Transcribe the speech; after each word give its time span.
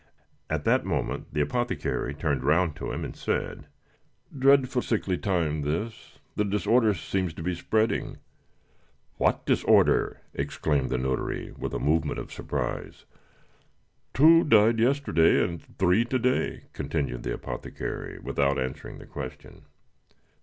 At 0.49 0.63
that 0.63 0.83
moment 0.83 1.31
the 1.31 1.41
apothecary 1.41 2.15
turned 2.15 2.43
round 2.43 2.75
to 2.77 2.91
him 2.91 3.05
and 3.05 3.15
said: 3.15 3.67
"Dreadful 4.35 4.81
sickly 4.81 5.15
time, 5.15 5.61
this! 5.61 6.17
The 6.35 6.43
disorder 6.43 6.95
seems 6.95 7.35
to 7.35 7.43
be 7.43 7.53
spreading." 7.53 8.17
"What 9.17 9.45
disorder?" 9.45 10.21
exclaimed 10.33 10.89
the 10.89 10.97
notary, 10.97 11.51
with 11.51 11.75
a 11.75 11.79
movement 11.79 12.17
of 12.17 12.33
surprise. 12.33 13.05
"Two 14.15 14.43
died 14.43 14.79
yesterday, 14.79 15.43
and 15.43 15.61
three 15.77 16.03
to 16.05 16.17
day," 16.17 16.63
continued 16.73 17.21
the 17.21 17.35
apothecary, 17.35 18.17
without 18.17 18.57
answering 18.57 18.97
the 18.97 19.05
question. 19.05 19.65